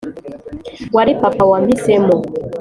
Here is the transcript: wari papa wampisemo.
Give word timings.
wari 0.95 1.11
papa 1.21 1.43
wampisemo. 1.51 2.15